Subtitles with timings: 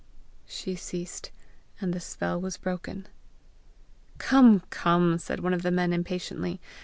[0.47, 1.29] She ceased,
[1.79, 3.05] and the spell was broken.
[4.17, 6.59] "Come, come!" said one of the men impatiently.